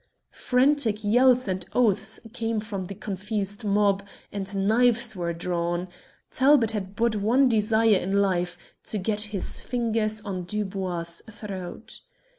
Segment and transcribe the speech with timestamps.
[0.33, 5.87] Frantic yells and oaths came from the confused mob, and knives were drawn.
[6.31, 12.01] Talbot had but one desire in life to get his fingers on Dubois' throat.